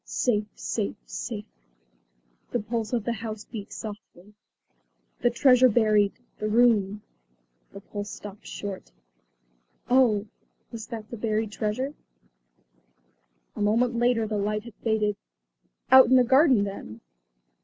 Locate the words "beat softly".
3.45-4.33